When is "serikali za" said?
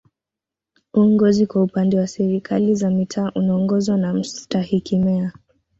2.07-2.89